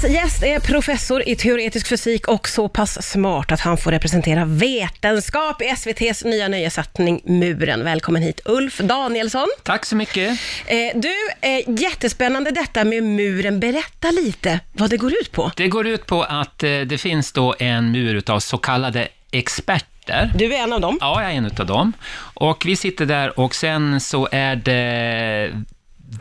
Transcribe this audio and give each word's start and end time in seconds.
Dagens 0.00 0.22
gäst 0.22 0.42
är 0.42 0.60
professor 0.60 1.28
i 1.28 1.36
teoretisk 1.36 1.86
fysik 1.86 2.28
och 2.28 2.48
så 2.48 2.68
pass 2.68 3.10
smart 3.10 3.52
att 3.52 3.60
han 3.60 3.76
får 3.76 3.90
representera 3.90 4.44
vetenskap 4.44 5.62
i 5.62 5.64
SVTs 5.64 6.24
nya 6.24 6.48
nöjesatsning 6.48 7.20
Muren. 7.24 7.84
Välkommen 7.84 8.22
hit 8.22 8.40
Ulf 8.44 8.78
Danielsson. 8.78 9.46
Tack 9.62 9.86
så 9.86 9.96
mycket. 9.96 10.40
Eh, 10.66 10.76
du, 10.94 11.14
eh, 11.40 11.80
jättespännande 11.80 12.50
detta 12.50 12.84
med 12.84 13.02
muren. 13.02 13.60
Berätta 13.60 14.10
lite 14.10 14.60
vad 14.72 14.90
det 14.90 14.96
går 14.96 15.12
ut 15.12 15.32
på. 15.32 15.52
Det 15.56 15.68
går 15.68 15.86
ut 15.86 16.06
på 16.06 16.22
att 16.22 16.62
eh, 16.62 16.80
det 16.80 16.98
finns 16.98 17.32
då 17.32 17.54
en 17.58 17.92
mur 17.92 18.14
utav 18.14 18.40
så 18.40 18.58
kallade 18.58 19.08
experter. 19.30 20.32
Du 20.34 20.54
är 20.54 20.58
en 20.58 20.72
av 20.72 20.80
dem. 20.80 20.98
Ja, 21.00 21.22
jag 21.22 21.32
är 21.32 21.36
en 21.36 21.46
utav 21.46 21.66
dem. 21.66 21.92
Och 22.34 22.62
vi 22.66 22.76
sitter 22.76 23.06
där 23.06 23.40
och 23.40 23.54
sen 23.54 24.00
så 24.00 24.28
är 24.32 24.56
det 24.56 25.52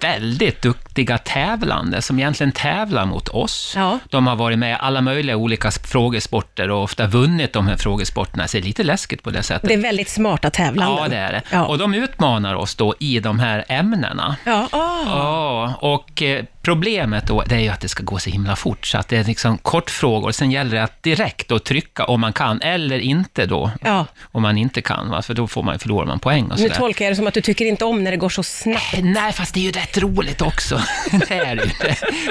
väldigt 0.02 0.62
duktiga 0.62 1.18
tävlande 1.18 2.02
som 2.02 2.20
egentligen 2.20 2.52
tävlar 2.52 3.06
mot 3.06 3.30
oss. 3.30 3.74
Ja. 3.76 4.00
De 4.10 4.28
har 4.28 4.36
varit 4.36 4.60
med 4.60 4.72
i 4.72 4.78
alla 4.80 5.02
möjliga 5.02 5.38
olika 5.38 5.72
frågesporter 5.72 6.72
och 6.72 6.84
ofta 6.84 7.08
vunnit 7.08 7.54
de 7.54 7.68
här 7.68 7.78
frågesporterna, 7.78 8.48
så 8.48 8.58
det 8.58 8.64
är 8.64 8.66
lite 8.66 8.84
läskigt 8.84 9.24
på 9.24 9.30
det 9.30 9.44
sättet. 9.44 9.68
Det 9.68 9.74
är 9.74 9.82
väldigt 9.82 10.10
smarta 10.10 10.50
tävlanden. 10.50 10.98
Ja, 10.98 11.08
det 11.08 11.18
är 11.18 11.32
det. 11.32 11.42
Ja. 11.52 11.66
Och 11.66 11.78
de 11.78 11.94
utmanar 11.94 12.56
oss 12.56 12.76
då 12.76 12.96
i 13.00 13.20
de 13.20 13.40
här 13.40 13.66
ämnena. 13.68 14.36
Ja, 14.46 14.68
ah. 14.72 15.04
Ja, 15.06 15.74
och 15.82 16.22
eh, 16.22 16.46
problemet 16.70 17.28
då, 17.28 17.42
det 17.42 17.56
är 17.56 17.60
ju 17.60 17.70
att 17.70 17.82
det 17.82 17.90
ska 17.90 18.04
gå 18.04 18.20
så 18.20 18.30
himla 18.30 18.56
fort, 18.56 18.86
så 18.88 18.98
att 18.98 19.08
det 19.08 19.18
är 19.18 19.24
liksom 19.24 19.58
kortfrågor, 19.58 20.32
sen 20.32 20.52
gäller 20.52 20.72
det 20.76 20.84
att 20.84 21.04
direkt 21.04 21.48
då 21.48 21.60
trycka 21.60 22.04
om 22.06 22.22
man 22.22 22.34
kan, 22.34 22.62
eller 22.62 23.00
inte 23.00 23.46
då, 23.46 23.72
Ja. 23.82 24.06
om 24.22 24.42
man 24.42 24.58
inte 24.58 24.82
kan, 24.82 25.10
va? 25.10 25.22
för 25.22 25.34
då 25.34 25.48
får 25.48 25.64
man, 25.64 25.80
förlorar 25.80 26.06
man 26.06 26.20
poäng 26.20 26.44
och 26.44 26.50
Nu 26.60 26.64
sådär. 26.68 26.76
tolkar 26.76 27.06
jag 27.06 27.12
det 27.12 27.16
som 27.16 27.28
att 27.28 27.34
du 27.34 27.42
tycker 27.42 27.66
inte 27.66 27.86
om 27.86 28.04
när 28.04 28.12
det 28.12 28.18
går 28.18 28.30
så 28.30 28.44
snabbt. 28.44 28.94
Eh, 28.94 29.04
Nej, 29.04 29.34
fast 29.34 29.54
det 29.54 29.60
är 29.60 29.64
ju 29.64 29.72
rätt 29.72 29.98
roligt 29.98 30.42
också. 30.42 30.82
det 31.30 31.32
är 31.36 31.56
det 31.56 31.70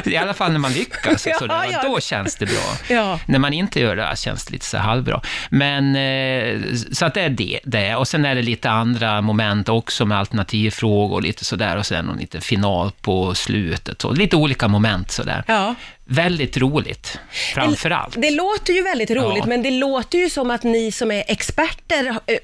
ju. 0.05 0.13
I 0.13 0.17
alla 0.17 0.35
fall 0.35 0.53
när 0.53 0.59
man 0.59 0.73
lyckas, 0.73 1.27
och 1.27 1.33
Ja, 1.33 1.39
sådär, 1.39 1.67
ja. 1.73 1.83
då 1.83 2.01
känns 2.01 2.37
det 2.37 2.47
bra. 2.47 2.97
Ja. 2.97 3.19
När 3.27 3.39
man 3.39 3.53
inte 3.53 3.81
gör 3.81 3.97
det 3.97 4.15
känns 4.19 4.45
det 4.47 4.53
lite 4.53 4.67
så 4.67 4.79
halvbra. 4.79 5.21
Men, 5.51 5.97
eh, 5.97 6.61
så 6.93 7.07
att 7.07 7.15
det 7.15 7.21
är 7.23 7.31
det, 7.31 7.61
det. 7.65 7.95
Och 7.97 8.09
sen 8.09 8.25
är 8.25 8.35
det 8.35 8.43
lite 8.43 8.71
andra 8.71 9.21
moment 9.21 9.69
också 9.69 10.07
med 10.07 10.19
alternativfrågor 10.19 11.15
och 11.17 11.23
lite 11.23 11.45
sådär, 11.45 11.77
och 11.77 11.87
sen 11.87 12.05
någon 12.05 12.17
liten 12.19 12.41
final 12.41 12.91
på 13.01 13.35
slutet. 13.35 14.03
Så 14.03 14.13
lite 14.29 14.37
olika 14.37 14.69
moment 14.69 15.11
sådär. 15.11 15.45
Ja. 15.47 15.75
Väldigt 16.11 16.57
roligt, 16.57 17.19
framför 17.55 17.91
allt. 17.91 18.15
Det 18.23 18.31
låter 18.31 18.73
ju 18.73 18.83
väldigt 18.83 19.11
roligt, 19.11 19.39
Ja. 19.39 19.47
men 19.47 19.63
det 19.63 19.71
låter 19.71 20.19
ju 20.19 20.31
som 20.31 20.51
att 20.51 20.63
ni 20.63 20.93
som 20.93 21.11
är 21.11 21.25
experter, 21.29 22.07
eh, 22.27 22.37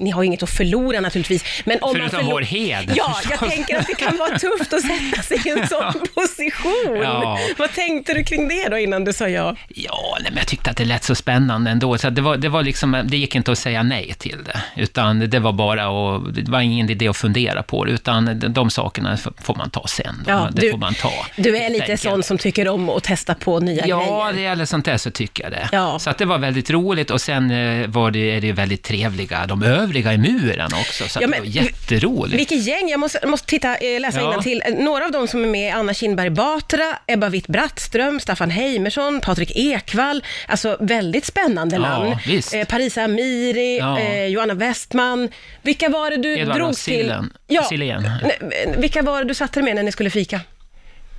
ni 0.00 0.10
har 0.10 0.22
ju 0.22 0.26
inget 0.26 0.42
att 0.42 0.50
förlora 0.50 1.00
naturligtvis, 1.00 1.44
men 1.64 1.78
om 1.82 1.94
Förutom 1.94 2.16
man 2.16 2.24
förlor- 2.24 2.32
vår 2.32 2.40
heder, 2.40 2.94
Ja, 2.96 3.16
jag 3.30 3.38
tänker 3.38 3.78
att 3.78 3.86
det 3.86 3.94
kan 3.94 4.16
vara 4.16 4.38
tufft 4.38 4.72
att 4.72 4.82
sätta 4.82 5.22
sig 5.22 5.42
i 5.46 5.50
en 5.50 5.68
sån 5.68 5.92
position. 6.14 6.96
Ja. 7.02 7.38
Vad 7.58 7.72
tänkte 7.72 8.14
du 8.14 8.24
kring 8.24 8.48
det 8.48 8.68
då 8.68 8.78
innan 8.78 9.04
du 9.04 9.12
sa 9.12 9.28
ja? 9.28 9.56
Ja, 9.68 10.16
nej, 10.20 10.30
men 10.30 10.38
jag 10.38 10.46
tyckte 10.46 10.70
att 10.70 10.76
det 10.76 10.84
lät 10.84 11.04
så 11.04 11.14
spännande 11.14 11.70
ändå, 11.70 11.98
så 11.98 12.08
att 12.08 12.14
det, 12.14 12.22
var, 12.22 12.36
det, 12.36 12.48
var 12.48 12.62
liksom, 12.62 13.02
det 13.04 13.16
gick 13.16 13.34
inte 13.34 13.52
att 13.52 13.58
säga 13.58 13.82
nej 13.82 14.14
till 14.18 14.44
det, 14.44 14.60
utan 14.76 15.30
det 15.30 15.38
var 15.38 15.52
bara 15.52 15.88
och 15.88 16.32
det 16.32 16.50
var 16.50 16.60
ingen 16.60 16.90
idé 16.90 17.08
att 17.08 17.16
fundera 17.16 17.62
på 17.62 17.84
det, 17.84 17.90
utan 17.92 18.24
de, 18.38 18.48
de 18.48 18.70
sakerna 18.70 19.16
får 19.42 19.54
man 19.54 19.70
ta 19.70 19.86
sen. 19.86 20.22
Då. 20.26 20.30
Ja, 20.32 20.48
det 20.52 20.60
du- 20.60 20.70
får 20.70 20.78
man 20.78 20.94
ta. 20.94 21.12
Du 21.36 21.56
är 21.56 21.70
lite 21.70 21.96
sån 21.96 22.22
som 22.22 22.38
tycker 22.38 22.68
om 22.68 22.88
att 22.96 23.04
testa 23.04 23.34
på 23.34 23.60
nya 23.60 23.86
Ja, 23.86 23.98
grejer. 23.98 24.32
det 24.32 24.40
gäller 24.40 24.64
sånt 24.64 24.84
där 24.84 24.96
så 24.96 25.10
tycker 25.10 25.42
jag 25.44 25.52
det. 25.52 25.68
Ja. 25.72 25.98
Så 25.98 26.10
att 26.10 26.18
det 26.18 26.24
var 26.24 26.38
väldigt 26.38 26.70
roligt 26.70 27.10
och 27.10 27.20
sen 27.20 27.50
eh, 27.50 27.86
var 27.88 28.10
det, 28.10 28.36
är 28.36 28.40
det 28.40 28.52
väldigt 28.52 28.82
trevliga, 28.82 29.46
de 29.46 29.62
övriga 29.62 30.12
i 30.12 30.18
muren 30.18 30.70
också, 30.74 31.08
så 31.08 31.16
Ja, 31.16 31.20
det 31.20 31.26
men 31.30 31.40
var 31.40 31.46
jätteroligt. 31.46 32.38
Vilket 32.38 32.62
gäng! 32.66 32.88
Jag 32.88 33.00
måste, 33.00 33.26
måste 33.26 33.46
titta, 33.46 33.76
eh, 33.76 34.00
läsa 34.00 34.20
Ja. 34.20 34.42
till. 34.42 34.62
Några 34.78 35.04
av 35.04 35.10
dem 35.12 35.28
som 35.28 35.44
är 35.44 35.48
med 35.48 35.70
är 35.72 35.74
Anna 35.78 35.94
Kinberg 35.94 36.30
Batra, 36.30 36.98
Ebba 37.06 37.28
Witt-Brattström, 37.28 38.20
Staffan 38.20 38.50
Heimersson, 38.50 39.20
Patrik 39.20 39.52
Ekwall. 39.56 40.24
Alltså 40.48 40.76
väldigt 40.80 41.24
spännande 41.24 41.76
Ja, 41.76 41.82
namn. 41.82 42.16
visst. 42.26 42.54
Eh, 42.54 42.64
Parisa 42.64 43.02
Amiri, 43.04 43.78
Ja. 43.78 43.98
eh, 44.00 44.24
Johanna 44.26 44.54
Westman. 44.54 45.28
Vilka 45.62 45.88
var 45.88 46.10
det 46.10 46.16
du 46.16 46.38
Edvard 46.38 46.56
drog 46.56 46.68
af 46.70 46.74
Sillen- 46.76 47.30
till? 47.46 47.56
Ja, 47.56 47.62
Silén. 47.62 48.10
Nej, 48.22 48.74
vilka 48.78 49.02
var 49.02 49.18
det 49.18 49.24
du 49.28 49.34
satte 49.34 49.60
dig 49.60 49.64
med 49.64 49.74
när 49.76 49.82
ni 49.82 49.92
skulle 49.92 50.10
fika? 50.10 50.40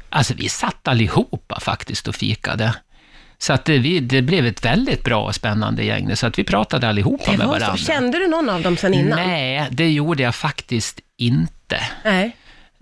Alltså 0.10 0.34
vi 0.34 0.50
satt 0.50 0.88
allihopa 0.88 1.60
faktiskt 1.60 2.08
och 2.08 2.16
fikade. 2.16 2.74
Så 3.40 3.54
att 3.54 3.66
det, 3.66 3.78
vi, 3.78 4.00
det 4.00 4.22
blev 4.22 4.46
ett 4.46 4.66
väldigt 4.66 5.04
bra 5.04 5.24
och 5.24 5.36
spännande 5.36 5.84
gäng, 5.84 6.16
så 6.16 6.28
att 6.28 6.40
vi 6.40 6.44
pratade 6.44 6.90
allihopa 6.90 7.32
med 7.32 7.40
var 7.40 7.46
varandra. 7.48 7.78
så. 7.78 7.86
Kände 7.86 8.18
du 8.20 8.28
någon 8.28 8.50
av 8.50 8.62
dem 8.62 8.78
sen 8.78 8.94
innan? 8.94 9.20
Nej, 9.28 9.68
det 9.72 9.92
gjorde 9.92 10.24
jag 10.24 10.36
faktiskt 10.36 11.00
inte. 11.18 11.80
Nej. 12.06 12.36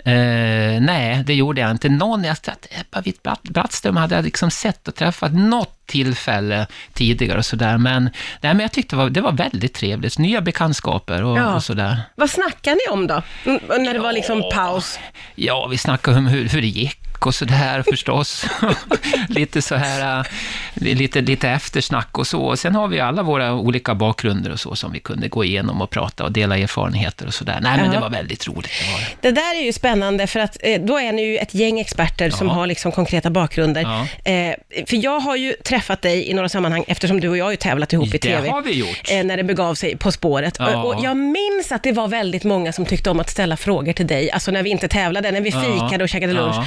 Eh, 0.05 0.81
nej, 0.81 1.23
det 1.25 1.33
gjorde 1.33 1.61
jag 1.61 1.71
inte. 1.71 1.89
Någon, 1.89 2.23
jag 2.23 2.31
att 2.31 2.67
Ebba 2.79 3.01
Witt-Brattström 3.01 3.97
hade 3.97 4.15
jag 4.15 4.25
liksom 4.25 4.51
sett 4.51 4.87
och 4.87 4.95
träffat 4.95 5.33
något 5.33 5.71
tillfälle 5.85 6.67
tidigare 6.93 7.37
och 7.37 7.45
sådär, 7.45 7.77
men, 7.77 8.03
nej, 8.41 8.53
men 8.53 8.59
jag 8.59 8.71
tyckte 8.71 8.95
det 8.95 9.01
var, 9.01 9.09
det 9.09 9.21
var 9.21 9.31
väldigt 9.31 9.73
trevligt. 9.73 10.17
Nya 10.17 10.41
bekantskaper 10.41 11.23
och, 11.23 11.37
Ja. 11.37 11.55
och 11.55 11.63
sådär. 11.63 12.01
Vad 12.15 12.29
snackade 12.29 12.75
ni 12.75 12.93
om 12.93 13.07
då? 13.07 13.21
Mm, 13.45 13.59
När 13.83 13.93
det 13.93 13.99
var 13.99 14.13
liksom 14.13 14.37
Ja. 14.39 14.51
paus? 14.53 14.99
Ja, 15.35 15.67
vi 15.67 15.77
snackade 15.77 16.17
om 16.17 16.27
hur, 16.27 16.49
hur 16.49 16.61
det 16.61 16.67
gick 16.67 16.99
och 17.25 17.35
sådär 17.35 17.83
förstås. 17.89 18.45
lite 19.29 19.61
så 19.61 19.75
här, 19.75 20.19
äh, 20.19 20.25
lite, 20.73 21.21
lite 21.21 21.49
eftersnack 21.49 22.17
och 22.17 22.27
så. 22.27 22.41
Och 22.41 22.59
sen 22.59 22.75
har 22.75 22.87
vi 22.87 22.99
alla 22.99 23.23
våra 23.23 23.53
olika 23.53 23.95
bakgrunder 23.95 24.51
och 24.51 24.59
så 24.59 24.75
som 24.75 24.91
vi 24.91 24.99
kunde 24.99 25.27
gå 25.27 25.43
igenom 25.43 25.81
och 25.81 25.89
prata 25.89 26.23
och 26.23 26.31
dela 26.31 26.57
erfarenheter 26.57 27.27
och 27.27 27.33
sådär. 27.33 27.59
Nej, 27.61 27.77
men 27.77 27.85
Ja. 27.85 27.91
det 27.91 27.99
var 27.99 28.09
väldigt 28.09 28.47
roligt. 28.47 28.71
Det 28.85 28.91
var 28.91 28.99
det. 28.99 29.29
Det 29.29 29.31
där 29.31 29.59
är 29.59 29.63
ju 29.63 29.73
spännande 29.73 30.27
för 30.27 30.39
att 30.39 30.57
eh, 30.63 30.81
då 30.81 30.97
är 30.99 31.11
ni 31.11 31.21
ju 31.25 31.37
ett 31.37 31.53
gäng 31.53 31.79
experter 31.79 32.29
som 32.29 32.47
Ja. 32.47 32.53
har 32.53 32.67
liksom 32.67 32.91
konkreta 32.91 33.29
bakgrunder. 33.29 33.81
Ja. 34.23 34.31
Eh, 34.31 34.55
för 34.87 35.03
jag 35.03 35.19
har 35.19 35.35
ju 35.35 35.53
träffat 35.53 36.01
dig 36.01 36.29
i 36.29 36.33
några 36.33 36.49
sammanhang 36.49 36.83
eftersom 36.87 37.19
du 37.19 37.29
och 37.29 37.37
jag 37.37 37.45
har 37.45 37.51
ju 37.51 37.57
tävlat 37.57 37.93
ihop 37.93 38.07
i 38.07 38.09
Det 38.11 38.17
TV. 38.17 38.49
har 38.49 38.61
vi 38.61 38.71
gjort. 38.79 39.01
Eh, 39.11 39.23
när 39.23 39.37
det 39.37 39.43
begav 39.43 39.75
sig 39.75 39.97
På 39.97 40.11
spåret. 40.11 40.59
Och, 40.59 40.85
och 40.95 41.03
jag 41.03 41.17
minns 41.17 41.71
att 41.71 41.83
det 41.83 41.91
var 41.91 42.07
väldigt 42.07 42.43
många 42.43 42.73
som 42.73 42.85
tyckte 42.85 43.09
om 43.09 43.19
att 43.19 43.29
ställa 43.29 43.57
frågor 43.57 43.93
till 43.93 44.07
dig, 44.07 44.31
alltså 44.31 44.51
när 44.51 44.63
vi 44.63 44.69
inte 44.69 44.87
tävlade, 44.87 45.31
när 45.31 45.41
vi 45.41 45.51
fikade 45.51 46.03
och 46.03 46.09
käkade 46.09 46.33
lunch. 46.33 46.55
Ja. 46.55 46.65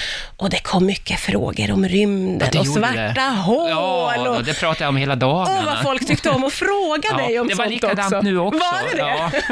Och 0.49 0.53
det 0.53 0.61
kom 0.61 0.87
mycket 0.87 1.21
frågor 1.21 1.71
om 1.71 1.89
rymden 1.89 2.61
och 2.61 2.67
svarta 2.67 3.13
det. 3.15 3.21
hål. 3.21 3.71
Ja, 3.71 4.17
och, 4.19 4.37
och 4.37 4.45
det 4.45 4.55
pratade 4.55 4.85
jag 4.85 4.89
om 4.89 4.97
hela 4.97 5.17
dagarna. 5.17 5.59
Åh, 5.61 5.65
vad 5.67 5.83
folk 5.83 6.07
tyckte 6.07 6.31
om 6.31 6.45
att 6.45 6.53
fråga 6.53 7.17
dig 7.17 7.41
om 7.41 7.49
det 7.49 7.55
var 7.55 7.65
sånt 7.65 7.75
likadant 7.75 8.13
också. 8.15 8.21
nu 8.21 8.39
också. 8.39 8.59
Var 8.59 8.97
det 8.97 9.03
det? 9.03 9.43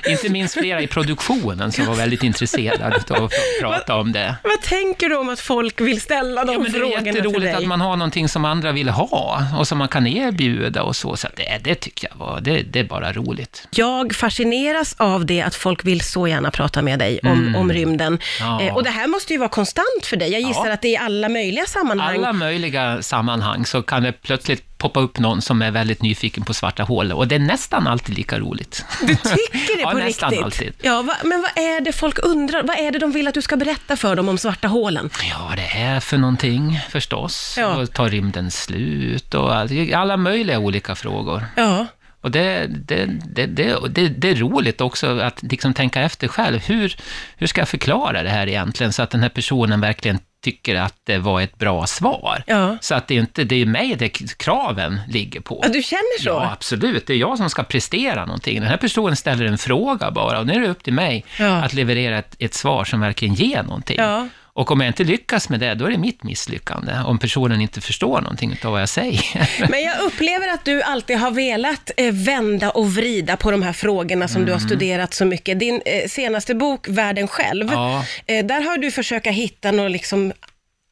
Inte 0.07 0.29
minst 0.29 0.53
flera 0.53 0.81
i 0.81 0.87
produktionen 0.87 1.71
som 1.71 1.85
var 1.85 1.95
väldigt 1.95 2.23
intresserade 2.23 2.85
av 2.85 3.23
att 3.23 3.31
prata 3.61 3.95
om 3.95 4.11
det. 4.11 4.35
Vad 4.43 4.61
tänker 4.61 5.09
du 5.09 5.15
om 5.15 5.29
att 5.29 5.39
folk 5.39 5.81
vill 5.81 6.01
ställa 6.01 6.45
de 6.45 6.53
Ja, 6.53 6.59
men 6.59 6.71
det 6.71 6.77
är 6.77 6.79
frågorna 6.79 6.97
till 7.01 7.07
jätteroligt 7.15 7.41
dig? 7.41 7.53
att 7.53 7.65
man 7.67 7.81
har 7.81 7.95
någonting 7.95 8.29
som 8.29 8.45
andra 8.45 8.71
vill 8.71 8.89
ha 8.89 9.43
och 9.59 9.67
som 9.67 9.77
man 9.77 9.87
kan 9.87 10.07
erbjuda 10.07 10.83
och 10.83 10.95
så. 10.95 11.15
Så 11.17 11.27
det, 11.35 11.57
det 11.63 11.75
tycker 11.75 12.07
jag 12.11 12.17
var, 12.25 12.41
det, 12.41 12.61
det 12.61 12.79
är 12.79 12.83
bara 12.83 13.13
roligt. 13.13 13.67
Jag 13.71 14.15
fascineras 14.15 14.95
av 14.97 15.25
det 15.25 15.41
att 15.41 15.55
folk 15.55 15.85
vill 15.85 16.01
så 16.01 16.27
gärna 16.27 16.51
prata 16.51 16.81
med 16.81 16.99
dig 16.99 17.19
om, 17.23 17.55
om 17.55 17.71
rymden. 17.71 18.07
Mm. 18.07 18.19
Ja. 18.39 18.61
Eh, 18.61 18.75
och 18.75 18.83
det 18.83 18.89
här 18.89 19.07
måste 19.07 19.33
ju 19.33 19.39
vara 19.39 19.49
konstant 19.49 20.05
för 20.05 20.17
dig. 20.17 20.31
Jag 20.31 20.41
gissar 20.41 20.67
Ja. 20.67 20.73
att 20.73 20.81
det 20.81 20.87
är 20.87 20.91
i 20.91 20.97
alla 20.97 21.29
möjliga 21.29 21.65
sammanhang. 21.65 22.17
Alla 22.17 22.33
möjliga 22.33 23.01
sammanhang 23.01 23.65
så 23.65 23.81
kan 23.81 24.03
det 24.03 24.11
plötsligt 24.11 24.70
poppa 24.81 24.99
upp 24.99 25.19
någon 25.19 25.41
som 25.41 25.61
är 25.61 25.71
väldigt 25.71 26.01
nyfiken 26.01 26.43
på 26.43 26.53
svarta 26.53 26.83
hål 26.83 27.11
och 27.11 27.27
det 27.27 27.35
är 27.35 27.39
nästan 27.39 27.87
alltid 27.87 28.17
lika 28.17 28.39
roligt. 28.39 28.85
Du 29.01 29.15
tycker 29.15 29.75
det 29.77 29.81
Ja, 29.81 29.91
på 29.91 29.97
nästan 29.97 30.29
riktigt? 30.29 30.45
alltid. 30.45 30.73
Ja, 30.81 31.01
va, 31.01 31.13
men 31.23 31.41
vad 31.41 31.63
är 31.63 31.81
det 31.81 31.91
folk 31.91 32.19
undrar? 32.23 32.63
Vad 32.63 32.79
är 32.79 32.91
det 32.91 32.99
de 32.99 33.11
vill 33.11 33.27
att 33.27 33.33
du 33.33 33.41
ska 33.41 33.57
berätta 33.57 33.95
för 33.95 34.15
dem 34.15 34.29
om 34.29 34.37
svarta 34.37 34.67
hålen? 34.67 35.09
Ja, 35.29 35.53
det 35.55 35.81
är 35.81 35.99
för 35.99 36.17
någonting 36.17 36.79
förstås. 36.89 37.55
Ja. 37.57 37.75
Och 37.75 37.93
tar 37.93 38.09
rymden 38.09 38.51
slut 38.51 39.33
och 39.33 39.55
all- 39.55 39.93
alla 39.93 40.17
möjliga 40.17 40.59
olika 40.59 40.95
frågor. 40.95 41.45
Ja. 41.55 41.85
Och 42.21 42.31
det, 42.31 42.67
det, 42.67 43.05
det, 43.05 43.45
det, 43.45 43.75
det, 43.89 44.07
det 44.07 44.29
är 44.29 44.35
roligt 44.35 44.81
också 44.81 45.19
att 45.19 45.43
liksom 45.43 45.73
tänka 45.73 46.01
efter 46.01 46.27
själv. 46.27 46.59
Hur, 46.65 46.95
hur 47.37 47.47
ska 47.47 47.61
jag 47.61 47.69
förklara 47.69 48.23
det 48.23 48.29
här 48.29 48.47
egentligen 48.47 48.93
så 48.93 49.01
att 49.03 49.09
den 49.09 49.21
här 49.21 49.29
personen 49.29 49.81
verkligen 49.81 50.19
tycker 50.41 50.75
att 50.75 50.95
det 51.03 51.17
var 51.17 51.41
ett 51.41 51.57
bra 51.57 51.87
svar? 51.87 52.43
Ja. 52.47 52.77
Så 52.81 52.95
att 52.95 53.07
det 53.07 53.15
är 53.15 53.19
inte 53.19 53.43
det 53.43 53.55
är 53.61 53.65
mig 53.65 53.95
det 53.95 54.09
kraven 54.37 54.99
ligger 55.09 55.39
på. 55.41 55.59
ja, 55.63 55.69
du 55.69 55.83
känner 55.83 56.21
så? 56.21 56.29
Ja, 56.29 56.51
absolut. 56.53 57.07
Det 57.07 57.13
är 57.13 57.17
jag 57.17 57.37
som 57.37 57.49
ska 57.49 57.63
prestera 57.63 58.25
någonting. 58.25 58.59
Den 58.59 58.69
här 58.69 58.77
personen 58.77 59.15
ställer 59.15 59.45
en 59.45 59.57
fråga 59.57 60.11
bara 60.11 60.39
och 60.39 60.47
nu 60.47 60.53
är 60.53 60.59
det 60.59 60.67
upp 60.67 60.83
till 60.83 60.93
mig 60.93 61.25
Ja. 61.39 61.55
att 61.63 61.73
leverera 61.73 62.17
ett, 62.17 62.35
ett 62.39 62.53
svar 62.53 62.83
som 62.85 62.99
verkligen 62.99 63.33
ger 63.33 63.63
någonting. 63.63 63.97
Ja. 63.99 64.27
Och 64.53 64.71
om 64.71 64.81
jag 64.81 64.87
inte 64.89 65.03
lyckas 65.03 65.49
med 65.49 65.59
det, 65.59 65.75
då 65.75 65.85
är 65.85 65.91
det 65.91 65.97
mitt 65.97 66.23
misslyckande. 66.23 66.93
Om 67.05 67.19
personen 67.19 67.61
inte 67.61 67.81
förstår 67.81 68.21
någonting 68.21 68.57
av 68.63 68.71
vad 68.71 68.81
jag 68.81 68.89
säger. 68.89 69.49
Men 69.69 69.81
jag 69.83 69.99
upplever 70.01 70.47
att 70.53 70.65
du 70.65 70.81
alltid 70.81 71.17
har 71.17 71.31
velat 71.31 71.91
eh, 71.97 72.11
vända 72.13 72.69
och 72.69 72.93
vrida 72.93 73.37
på 73.37 73.51
de 73.51 73.61
här 73.63 73.73
frågorna 73.73 74.27
som 74.27 74.35
Mm. 74.41 74.45
du 74.45 74.51
har 74.53 74.59
studerat 74.59 75.13
så 75.13 75.25
mycket. 75.25 75.59
Din 75.59 75.81
eh, 75.85 76.07
senaste 76.07 76.55
bok, 76.55 76.87
Världen 76.89 77.27
själv, 77.27 77.69
Ja. 77.71 78.05
eh, 78.25 78.45
där 78.45 78.61
har 78.61 78.77
du 78.77 78.91
försökt 78.91 79.27
hitta 79.27 79.71
något 79.71 79.91
liksom 79.91 80.33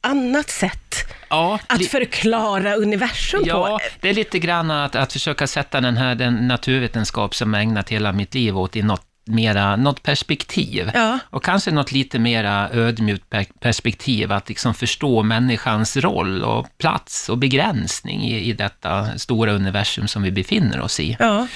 annat 0.02 0.50
sätt 0.50 0.94
Ja, 1.30 1.58
att 1.66 1.86
förklara 1.86 2.74
universum 2.74 3.42
Ja, 3.46 3.78
på. 3.82 3.88
det 4.00 4.08
är 4.08 4.14
lite 4.14 4.38
grann 4.38 4.70
att, 4.70 4.96
att 4.96 5.12
försöka 5.12 5.46
sätta 5.46 5.80
den 5.80 5.96
här 5.96 6.14
den 6.14 6.48
naturvetenskap 6.48 7.34
som 7.34 7.54
jag 7.54 7.62
ägnat 7.62 7.88
hela 7.90 8.12
mitt 8.12 8.34
liv 8.34 8.58
åt 8.58 8.76
i 8.76 8.82
något 8.82 9.02
mera, 9.30 9.76
något 9.76 10.02
perspektiv. 10.02 10.90
Ja. 10.94 11.18
Och 11.30 11.44
kanske 11.44 11.70
något 11.70 11.92
lite 11.92 12.18
mera 12.18 12.70
ödmjukt 12.70 13.30
per- 13.30 13.58
perspektiv, 13.60 14.32
att 14.32 14.48
liksom 14.48 14.74
förstå 14.74 15.22
människans 15.22 15.96
roll 15.96 16.42
och 16.42 16.78
plats 16.78 17.28
och 17.28 17.38
begränsning 17.38 18.22
i, 18.22 18.40
i 18.40 18.52
detta 18.52 19.18
stora 19.18 19.52
universum 19.52 20.08
som 20.08 20.22
vi 20.22 20.30
befinner 20.30 20.80
oss 20.80 21.00
i. 21.00 21.16
Ja. 21.18 21.46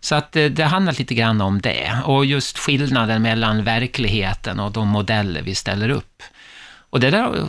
Så 0.00 0.14
att 0.14 0.32
det, 0.32 0.48
det 0.48 0.64
handlar 0.64 0.92
lite 0.92 1.14
grann 1.14 1.40
om 1.40 1.60
det, 1.60 1.98
och 2.04 2.24
just 2.24 2.58
skillnaden 2.58 3.22
mellan 3.22 3.64
verkligheten 3.64 4.60
och 4.60 4.72
de 4.72 4.88
modeller 4.88 5.42
vi 5.42 5.54
ställer 5.54 5.88
upp. 5.88 6.22
Och 6.92 7.00
det, 7.00 7.10
där, 7.10 7.46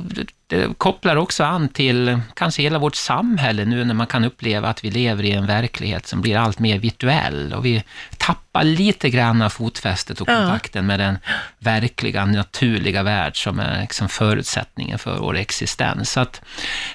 det 0.48 0.78
kopplar 0.78 1.16
också 1.16 1.44
an 1.44 1.70
till 1.70 2.20
kanske 2.34 2.62
hela 2.62 2.80
vårt 2.80 2.96
samhälle 2.96 3.66
nu 3.66 3.86
när 3.86 3.94
man 3.94 4.08
kan 4.08 4.26
uppleva 4.26 4.70
att 4.70 4.84
vi 4.84 4.92
lever 4.92 5.24
i 5.24 5.32
en 5.32 5.46
verklighet 5.46 6.08
som 6.08 6.22
blir 6.22 6.38
allt 6.38 6.60
mer 6.60 6.80
virtuell 6.80 7.54
och 7.54 7.66
vi 7.66 7.84
tappar 8.26 8.64
lite 8.64 9.10
grann 9.10 9.42
av 9.42 9.50
fotfästet 9.50 10.22
och 10.22 10.30
Ja. 10.30 10.36
kontakten 10.36 10.86
med 10.86 11.00
den 11.00 11.18
verkliga, 11.60 12.26
naturliga 12.26 13.04
värld 13.04 13.44
som 13.44 13.60
är 13.60 13.82
liksom 13.82 14.10
förutsättningen 14.10 15.00
för 15.00 15.18
vår 15.18 15.38
existens. 15.38 16.12
Så 16.12 16.20
att 16.20 16.42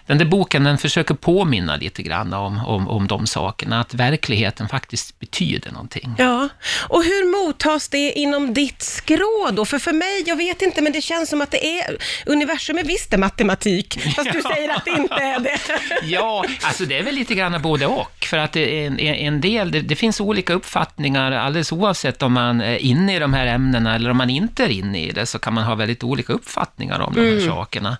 den 0.06 0.18
där 0.18 0.24
boken 0.24 0.64
den 0.64 0.78
försöker 0.78 1.14
påminna 1.14 1.76
lite 1.76 2.02
grann 2.02 2.32
om, 2.32 2.66
om, 2.66 2.88
om 2.88 3.06
de 3.06 3.26
sakerna, 3.26 3.80
att 3.80 3.94
verkligheten 3.94 4.68
faktiskt 4.68 5.18
betyder 5.18 5.70
någonting. 5.72 6.14
Ja, 6.18 6.48
och 6.88 7.04
hur 7.04 7.46
mottas 7.46 7.88
det 7.88 8.12
inom 8.12 8.54
ditt 8.54 8.82
skrå 8.82 9.50
då? 9.52 9.64
För 9.64 9.78
för 9.78 9.92
mig, 9.92 10.22
jag 10.26 10.36
vet 10.36 10.62
inte, 10.62 10.82
men 10.82 10.92
det 10.92 11.02
känns 11.02 11.30
som 11.30 11.40
att 11.40 11.50
det 11.50 11.80
är, 11.80 11.96
universum 12.26 12.78
är 12.78 12.84
visst 12.84 13.12
är 13.12 13.18
matematik, 13.18 13.98
fast 14.16 14.32
du 14.32 14.42
säger 14.42 14.68
att 14.76 14.84
det 14.84 14.90
inte 14.90 15.14
är 15.14 15.40
det. 15.40 15.58
Ja, 16.02 16.44
alltså 16.62 16.84
det 16.84 16.98
är 16.98 17.02
väl 17.02 17.14
lite 17.14 17.34
grann 17.34 17.62
både 17.62 17.86
och. 17.86 18.24
För 18.24 18.38
att 18.38 18.56
en, 18.56 18.98
en 19.00 19.40
del, 19.40 19.70
det, 19.70 19.80
det 19.80 19.96
finns 19.96 20.20
olika 20.20 20.52
uppfattningar, 20.52 21.17
alldeles 21.18 21.72
oavsett 21.72 22.22
om 22.22 22.32
man 22.32 22.60
är 22.60 22.76
inne 22.76 23.16
i 23.16 23.18
de 23.18 23.34
här 23.34 23.46
ämnena 23.46 23.94
eller 23.94 24.10
om 24.10 24.16
man 24.16 24.30
inte 24.30 24.64
är 24.64 24.68
inne 24.68 25.02
i 25.04 25.10
det, 25.10 25.26
så 25.26 25.38
kan 25.38 25.54
man 25.54 25.64
ha 25.64 25.74
väldigt 25.74 26.04
olika 26.04 26.32
uppfattningar 26.32 27.00
om 27.00 27.14
de 27.14 27.20
här 27.20 27.40
sakerna. 27.40 27.96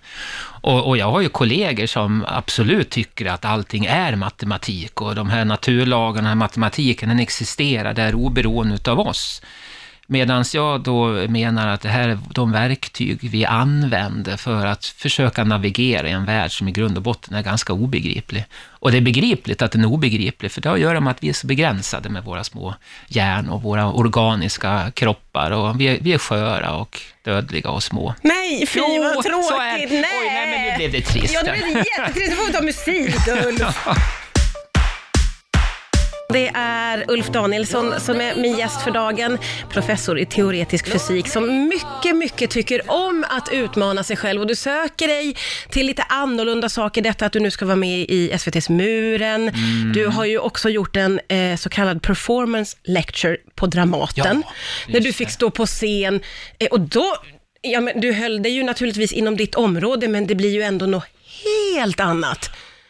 Och, 0.61 0.87
och 0.87 0.97
jag 0.97 1.11
har 1.11 1.21
ju 1.21 1.29
kollegor 1.29 1.85
som 1.85 2.25
absolut 2.27 2.89
tycker 2.89 3.25
att 3.25 3.45
allting 3.45 3.85
är 3.85 4.15
matematik 4.15 5.01
och 5.01 5.15
de 5.15 5.29
här 5.29 5.45
naturlagarna, 5.45 6.35
matematiken, 6.35 7.09
den 7.09 7.19
existerar 7.19 7.93
där 7.93 8.15
oberoende 8.15 8.75
utav 8.75 8.99
oss. 8.99 9.41
Medan 10.11 10.45
jag 10.53 10.81
då 10.81 11.07
menar 11.07 11.67
att 11.67 11.81
det 11.81 11.89
här 11.89 12.09
är 12.09 12.19
de 12.33 12.51
verktyg 12.51 13.29
vi 13.31 13.45
använder 13.45 14.37
för 14.37 14.65
att 14.65 14.85
försöka 14.85 15.43
navigera 15.43 16.07
i 16.07 16.11
en 16.11 16.25
värld 16.25 16.57
som 16.57 16.67
i 16.67 16.71
grund 16.71 16.97
och 16.97 17.03
botten 17.03 17.35
är 17.35 17.43
ganska 17.43 17.73
obegriplig. 17.73 18.45
Och 18.69 18.91
det 18.91 18.97
är 18.97 19.01
begripligt 19.01 19.61
att 19.61 19.71
den 19.71 19.81
är 19.81 19.87
obegriplig, 19.87 20.51
för 20.51 20.61
det 20.61 20.69
har 20.69 20.75
att 20.75 20.81
göra 20.81 20.99
med 20.99 21.11
att 21.11 21.23
vi 21.23 21.29
är 21.29 21.33
så 21.33 21.47
begränsade 21.47 22.09
med 22.09 22.23
våra 22.23 22.43
små 22.43 22.75
hjärn 23.07 23.49
och 23.49 23.61
våra 23.61 23.91
organiska 23.91 24.91
kroppar. 24.93 25.51
Och 25.51 25.81
vi 25.81 25.87
är, 25.87 25.97
vi 26.01 26.13
är 26.13 26.17
sköra 26.17 26.71
och 26.71 27.01
dödliga 27.23 27.69
och 27.69 27.83
små. 27.83 28.13
Nej, 28.21 28.67
fy 28.67 28.79
Jo, 28.79 29.03
vad 29.15 29.23
tråkigt. 29.23 29.91
Nej. 29.91 30.05
Oj, 30.21 30.29
nej, 30.33 30.51
men 30.51 30.71
nu 30.71 30.77
blev 30.77 30.91
det 30.91 31.01
trist. 31.01 31.33
Ja, 31.33 31.41
nu 31.45 31.51
blev 31.51 31.73
det 31.73 31.85
jättetrist. 31.97 32.29
Nu 32.29 32.35
får 32.35 32.45
vi 32.47 32.53
ta 32.53 32.61
musik, 32.61 33.27
Ulf. 33.45 33.87
Det 36.33 36.51
är 36.53 37.05
Ulf 37.07 37.27
Danielsson 37.27 37.99
som 37.99 38.21
är 38.21 38.35
min 38.35 38.57
gäst 38.57 38.81
för 38.81 38.91
dagen, 38.91 39.37
professor 39.69 40.19
i 40.19 40.25
teoretisk 40.25 40.87
fysik 40.87 41.27
som 41.27 41.67
mycket, 41.67 42.15
mycket 42.15 42.49
tycker 42.49 42.91
om 42.91 43.25
att 43.29 43.49
utmana 43.51 44.03
sig 44.03 44.17
själv 44.17 44.41
och 44.41 44.47
du 44.47 44.55
söker 44.55 45.07
dig 45.07 45.35
till 45.69 45.85
lite 45.85 46.03
annorlunda 46.03 46.69
saker, 46.69 47.01
detta 47.01 47.25
att 47.25 47.33
du 47.33 47.39
nu 47.39 47.51
ska 47.51 47.65
vara 47.65 47.75
med 47.75 47.99
i 47.99 48.31
SVTs 48.31 48.69
Muren. 48.69 49.49
Mm. 49.49 49.93
Du 49.93 50.05
har 50.07 50.25
ju 50.25 50.39
också 50.39 50.69
gjort 50.69 50.95
en 50.95 51.19
eh, 51.27 51.55
så 51.55 51.69
kallad 51.69 52.01
performance 52.01 52.77
lecture 52.83 53.37
på 53.55 53.65
Dramaten, 53.65 54.43
Ja, 54.45 54.53
när 54.93 54.99
du 54.99 55.13
fick 55.13 55.29
stå 55.29 55.49
på 55.49 55.65
scen 55.65 56.21
eh, 56.59 56.67
och 56.67 56.79
då, 56.79 57.15
ja 57.61 57.81
men 57.81 58.01
du 58.01 58.13
höll 58.13 58.41
dig 58.41 58.51
ju 58.51 58.63
naturligtvis 58.63 59.11
inom 59.11 59.37
ditt 59.37 59.55
område, 59.55 60.07
men 60.07 60.27
det 60.27 60.35
blir 60.35 60.53
ju 60.53 60.61
ändå 60.61 60.85
något 60.85 61.05
helt 61.75 61.99
annat. 61.99 62.49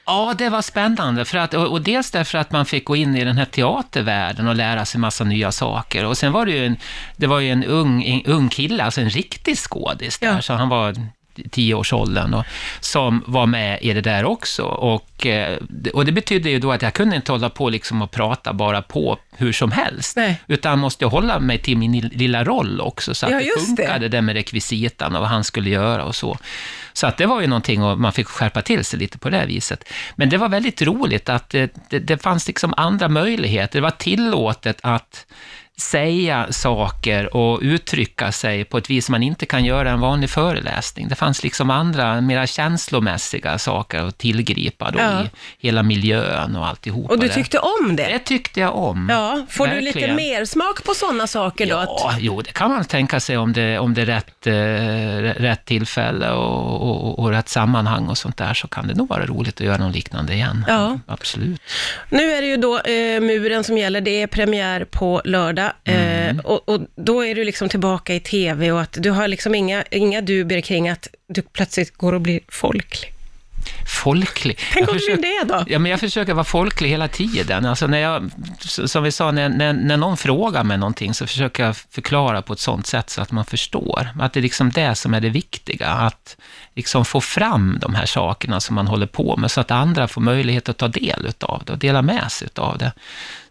Ja, 0.09 0.33
det 0.37 0.49
var 0.49 0.61
spännande. 0.61 1.25
För 1.25 1.37
att, 1.37 1.53
och, 1.53 1.71
och 1.71 1.81
dels 1.81 2.11
därför 2.11 2.37
att 2.37 2.51
man 2.51 2.65
fick 2.65 2.85
gå 2.85 2.95
in 2.95 3.15
i 3.15 3.23
den 3.23 3.37
här 3.37 3.45
teatervärlden 3.45 4.47
och 4.47 4.55
lära 4.55 4.85
sig 4.85 4.99
massa 4.99 5.23
nya 5.23 5.51
saker. 5.51 6.05
Och 6.05 6.17
sen 6.17 6.31
var 6.31 6.45
det 6.45 6.51
ju 6.51 6.65
en, 6.65 6.77
det 7.17 7.27
var 7.27 7.39
ju 7.39 7.49
en 7.51 7.63
ung, 7.63 8.03
en 8.03 8.25
ung 8.25 8.49
kille, 8.49 8.83
alltså 8.83 9.01
en 9.01 9.09
riktig 9.09 9.57
skådis 9.57 10.19
där, 10.19 10.27
Ja. 10.27 10.41
så 10.41 10.53
han 10.53 10.69
var 10.69 10.95
tioårsåldern 11.51 12.33
och 12.33 12.45
som 12.79 13.23
var 13.27 13.45
med 13.45 13.79
i 13.81 13.93
det 13.93 14.01
där 14.01 14.25
också. 14.25 14.63
Och, 14.63 15.25
eh, 15.25 15.57
och 15.93 16.05
det 16.05 16.11
betydde 16.11 16.49
ju 16.49 16.59
då 16.59 16.71
att 16.71 16.81
jag 16.81 16.93
kunde 16.93 17.15
inte 17.15 17.31
hålla 17.31 17.49
på 17.49 17.69
liksom 17.69 18.01
och 18.01 18.11
prata 18.11 18.53
bara 18.53 18.81
på 18.81 19.17
hur 19.37 19.51
som 19.53 19.71
helst, 19.71 20.17
Nej. 20.17 20.35
utan 20.47 20.79
måste 20.79 21.05
hålla 21.05 21.39
mig 21.39 21.57
till 21.57 21.77
min 21.77 21.91
lilla 21.99 22.43
roll 22.43 22.81
också, 22.81 23.13
så 23.13 23.25
att 23.25 23.31
Ja, 23.31 23.39
det 23.39 23.65
funkade 23.65 24.07
det 24.07 24.21
med 24.21 24.35
rekvisitan 24.35 25.15
och 25.15 25.21
vad 25.21 25.29
han 25.29 25.43
skulle 25.43 25.69
göra 25.69 26.03
och 26.03 26.15
så. 26.15 26.37
Så 26.99 27.07
att 27.07 27.17
det 27.17 27.25
var 27.25 27.41
ju 27.41 27.47
någonting 27.47 27.83
och 27.83 27.99
man 27.99 28.13
fick 28.13 28.27
skärpa 28.27 28.61
till 28.61 28.85
sig 28.85 28.99
lite 28.99 29.17
på 29.17 29.29
det 29.29 29.45
viset. 29.45 29.83
Men 30.15 30.29
det 30.29 30.37
var 30.37 30.49
väldigt 30.49 30.81
roligt 30.81 31.29
att 31.29 31.49
det, 31.49 31.73
det, 31.89 31.99
det 31.99 32.17
fanns 32.23 32.47
liksom 32.47 32.73
andra 32.77 33.07
möjligheter. 33.09 33.77
Det 33.79 33.83
var 33.83 33.91
tillåtet 33.91 34.77
att 34.81 35.25
säga 35.77 36.47
saker 36.51 37.35
och 37.35 37.59
uttrycka 37.61 38.31
sig 38.31 38.63
på 38.65 38.77
ett 38.77 38.89
vis 38.89 39.05
som 39.05 39.11
man 39.13 39.23
inte 39.23 39.45
kan 39.45 39.65
göra 39.65 39.89
en 39.91 39.99
vanlig 39.99 40.29
föreläsning. 40.29 41.07
Det 41.07 41.15
fanns 41.15 41.43
liksom 41.43 41.69
andra, 41.69 42.21
mera 42.21 42.47
känslomässiga 42.47 43.57
saker 43.57 43.99
att 43.99 44.17
tillgripa 44.17 44.91
då 44.91 44.99
Ja. 44.99 45.21
i 45.23 45.29
hela 45.67 45.83
miljön 45.83 46.55
och 46.55 46.67
alltihopa. 46.67 47.13
Och 47.13 47.19
du 47.19 47.27
det. 47.27 47.33
tyckte 47.33 47.59
om 47.59 47.95
det? 47.95 48.03
Det 48.07 48.19
tyckte 48.19 48.59
jag 48.59 48.75
om. 48.75 49.07
Ja, 49.11 49.45
får 49.49 49.67
du 49.67 49.81
lite 49.81 49.85
Verkligen. 49.99 50.15
mer 50.15 50.45
smak 50.45 50.83
på 50.83 50.93
sådana 50.93 51.27
saker 51.27 51.65
då? 51.69 51.75
Att, 51.77 51.87
Ja, 51.89 52.15
jo, 52.19 52.41
det 52.41 52.51
kan 52.53 52.69
man 52.71 52.85
tänka 52.85 53.19
sig 53.19 53.37
om 53.37 53.53
det, 53.53 53.79
om 53.79 53.93
det 53.93 54.01
är 54.01 54.05
rätt, 54.05 54.47
eh, 54.47 55.41
rätt 55.41 55.65
tillfälle 55.65 56.29
och, 56.31 56.88
och, 56.89 57.19
och 57.19 57.29
rätt 57.29 57.49
sammanhang 57.49 58.07
och 58.07 58.17
sånt 58.17 58.37
där, 58.37 58.53
så 58.53 58.67
kan 58.67 58.87
det 58.87 58.93
nog 58.93 59.09
vara 59.09 59.25
roligt 59.25 59.55
att 59.55 59.65
göra 59.67 59.77
något 59.77 59.95
liknande 59.95 60.33
igen. 60.33 60.65
Ja. 60.67 60.99
Absolut. 61.07 61.61
nu 62.09 62.31
är 62.31 62.41
det 62.41 62.47
ju 62.47 62.57
då 62.57 62.79
eh, 62.79 63.21
muren 63.21 63.63
som 63.63 63.77
gäller, 63.77 64.01
det 64.01 64.21
är 64.21 64.27
premiär 64.27 64.85
på 64.85 65.21
lördag 65.25 65.71
Mm. 65.83 66.39
eh, 66.39 66.45
och, 66.45 66.69
och 66.69 66.81
då 66.95 67.25
är 67.25 67.35
du 67.35 67.43
liksom 67.43 67.69
tillbaka 67.69 68.15
i 68.15 68.19
TV 68.19 68.71
och 68.71 68.81
att 68.81 68.97
du 68.99 69.11
har 69.11 69.27
liksom 69.27 69.55
inga, 69.55 69.83
inga 69.91 70.21
dubier 70.21 70.61
kring 70.61 70.89
att 70.89 71.07
du 71.27 71.41
plötsligt 71.41 71.97
går 71.97 72.13
och 72.13 72.21
blir 72.21 72.39
folklig. 72.47 73.13
Folklig. 73.87 74.59
Tänk 74.73 74.89
om 74.89 74.97
du 74.97 75.05
blir 75.05 75.17
det 75.17 75.53
då? 75.53 75.63
Ja, 75.67 75.79
men 75.79 75.91
jag 75.91 75.99
försöker 75.99 76.33
vara 76.33 76.43
folklig 76.43 76.89
hela 76.89 77.07
tiden. 77.07 77.65
Alltså 77.65 77.87
när 77.87 77.99
jag, 77.99 78.31
som 78.85 79.03
vi 79.03 79.11
sa, 79.11 79.31
när, 79.31 79.49
när, 79.49 79.73
när 79.73 79.97
någon 79.97 80.17
frågar 80.17 80.63
mig 80.63 80.77
någonting 80.77 81.13
så 81.13 81.27
försöker 81.27 81.65
jag 81.65 81.77
förklara 81.77 82.41
på 82.41 82.53
ett 82.53 82.59
sånt 82.59 82.87
sätt 82.87 83.09
så 83.09 83.21
att 83.21 83.31
man 83.31 83.45
förstår. 83.45 84.09
Att 84.19 84.33
det 84.33 84.39
är 84.39 84.41
liksom 84.41 84.71
det 84.71 84.95
som 84.95 85.13
är 85.13 85.21
det 85.21 85.29
viktiga, 85.29 85.87
att 85.87 86.37
liksom 86.75 87.05
få 87.05 87.21
fram 87.21 87.77
de 87.81 87.95
här 87.95 88.05
sakerna 88.05 88.59
som 88.59 88.75
man 88.75 88.87
håller 88.87 89.07
på 89.07 89.37
med, 89.37 89.51
så 89.51 89.61
att 89.61 89.71
andra 89.71 90.07
får 90.07 90.21
möjlighet 90.21 90.69
att 90.69 90.77
ta 90.77 90.87
del 90.87 91.31
av 91.39 91.63
det 91.65 91.73
och 91.73 91.79
dela 91.79 92.01
med 92.01 92.31
sig 92.31 92.47
av 92.55 92.77
det. 92.77 92.91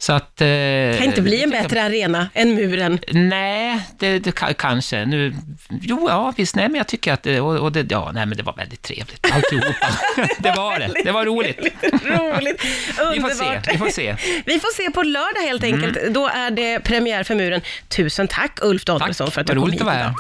Så 0.01 0.13
att... 0.13 0.41
Eh, 0.41 0.47
Kan 0.47 1.03
inte 1.07 1.23
bli 1.23 1.43
en 1.43 1.51
tycker 1.51 1.57
jag- 1.57 1.63
bättre 1.63 1.83
arena 1.83 2.29
än 2.35 2.55
muren. 2.55 2.99
Nej, 3.13 3.81
det, 3.99 4.19
det 4.19 4.31
ka- 4.31 4.53
kanske. 4.55 5.05
Nu, 5.07 5.35
jo, 5.83 6.07
ja, 6.09 6.33
visst, 6.37 6.57
nej, 6.57 6.69
men 6.69 6.75
jag 6.79 6.87
tycker 6.87 7.13
att 7.13 7.23
det, 7.23 7.41
och, 7.41 7.59
och 7.59 7.73
det, 7.73 7.87
ja, 7.91 8.11
nej, 8.15 8.27
men 8.27 8.37
det 8.37 8.43
var 8.43 8.53
väldigt 8.57 8.83
trevligt, 8.83 9.27
alltihopa. 9.33 9.89
det 10.39 10.51
var 10.57 10.79
det, 10.79 10.91
det 11.05 11.13
var 11.13 11.25
roligt. 11.27 11.59
Roligt, 12.05 12.65
Vi 13.15 13.21
får 13.21 13.31
se, 13.31 13.61
vi 13.73 13.79
får 13.79 13.89
se. 13.91 14.17
Vi 14.47 14.61
får 14.61 14.75
se 14.85 14.91
på 14.91 15.03
lördag 15.03 15.41
helt 15.41 15.65
enkelt. 15.65 15.99
Då 16.15 16.27
är 16.29 16.51
det 16.51 16.81
premiär 16.81 17.23
för 17.25 17.35
muren. 17.35 17.61
Tusen 17.89 18.29
tack 18.29 18.59
Ulf 18.63 18.85
Danielsson 18.85 19.27
Tack, 19.27 19.35
för 19.35 19.41
att 19.41 19.47
du 19.47 19.53
kom 19.55 19.63
roligt 19.63 19.75
hit 19.75 19.81
idag. 19.83 20.15